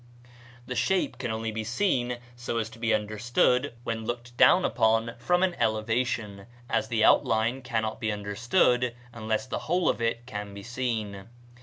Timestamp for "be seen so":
1.51-2.57